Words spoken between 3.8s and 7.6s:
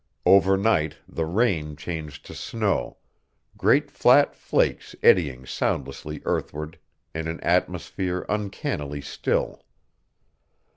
flat flakes eddying soundlessly earthward in an